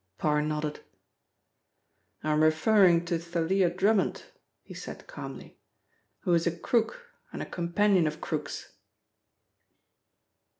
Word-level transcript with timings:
Parr 0.17 0.41
nodded. 0.41 0.79
"I'm 2.23 2.41
referring 2.41 3.05
to 3.05 3.19
Thalia 3.19 3.69
Drummond," 3.69 4.23
he 4.63 4.73
said 4.73 5.05
calmly, 5.05 5.59
"who 6.21 6.33
is 6.33 6.47
a 6.47 6.57
crook 6.57 7.05
and 7.31 7.39
a 7.39 7.45
companion 7.45 8.07
of 8.07 8.19
crooks!" 8.19 8.73